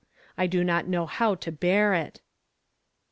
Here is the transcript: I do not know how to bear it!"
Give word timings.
I 0.35 0.47
do 0.47 0.63
not 0.63 0.87
know 0.87 1.05
how 1.05 1.35
to 1.35 1.51
bear 1.51 1.93
it!" 1.93 2.21